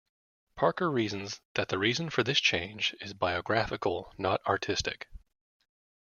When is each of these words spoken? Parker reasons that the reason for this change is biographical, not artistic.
Parker 0.55 0.89
reasons 0.89 1.41
that 1.53 1.69
the 1.69 1.77
reason 1.77 2.09
for 2.09 2.23
this 2.23 2.39
change 2.39 2.95
is 3.01 3.13
biographical, 3.13 4.11
not 4.17 4.41
artistic. 4.47 5.07